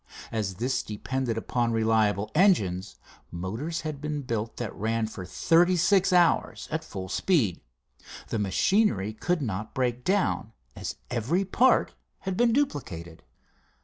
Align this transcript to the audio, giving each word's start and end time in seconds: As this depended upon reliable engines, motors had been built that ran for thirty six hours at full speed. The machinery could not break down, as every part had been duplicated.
As 0.31 0.55
this 0.55 0.81
depended 0.81 1.37
upon 1.37 1.71
reliable 1.73 2.31
engines, 2.33 2.95
motors 3.29 3.81
had 3.81 4.01
been 4.01 4.23
built 4.23 4.57
that 4.57 4.73
ran 4.73 5.05
for 5.05 5.27
thirty 5.27 5.77
six 5.77 6.11
hours 6.11 6.67
at 6.71 6.83
full 6.83 7.07
speed. 7.07 7.61
The 8.29 8.39
machinery 8.39 9.13
could 9.13 9.43
not 9.43 9.75
break 9.75 10.03
down, 10.03 10.53
as 10.75 10.95
every 11.11 11.45
part 11.45 11.93
had 12.21 12.35
been 12.35 12.51
duplicated. 12.51 13.21